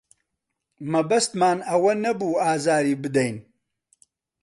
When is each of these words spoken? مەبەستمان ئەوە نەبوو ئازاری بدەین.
مەبەستمان 0.91 1.59
ئەوە 1.69 1.91
نەبوو 2.03 2.39
ئازاری 2.43 2.99
بدەین. 3.03 3.35